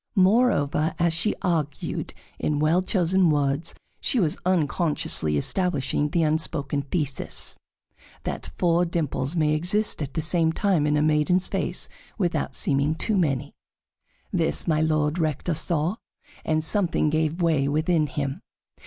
Moreover, 0.17 0.95
as 0.97 1.13
she 1.13 1.35
argued 1.43 2.15
in 2.39 2.57
well 2.57 2.81
chosen 2.81 3.29
words, 3.29 3.75
she 3.99 4.19
was 4.19 4.35
unconsciously 4.47 5.37
establishing 5.37 6.09
the 6.09 6.23
unspoken 6.23 6.81
thesis: 6.81 7.59
That 8.23 8.51
four 8.57 8.83
dimples 8.83 9.35
may 9.35 9.53
exist 9.53 10.01
at 10.01 10.15
the 10.15 10.21
same 10.23 10.53
time 10.53 10.87
in 10.87 10.97
a 10.97 11.03
maiden's 11.03 11.47
face 11.47 11.87
without 12.17 12.55
seeming 12.55 12.95
too 12.95 13.15
many. 13.15 13.53
This 14.33 14.67
My 14.67 14.81
Lord 14.81 15.19
Rector 15.19 15.53
saw, 15.53 15.97
and 16.43 16.63
something 16.63 17.11
gave 17.11 17.39
way 17.43 17.67
within 17.67 18.07
him. 18.07 18.41